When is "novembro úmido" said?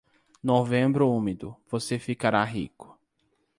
0.43-1.55